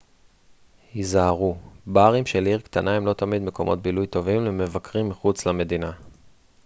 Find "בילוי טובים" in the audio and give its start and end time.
3.81-4.45